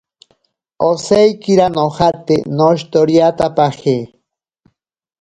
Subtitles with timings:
[0.85, 3.97] Osaikira nojate noshitoriatapaje.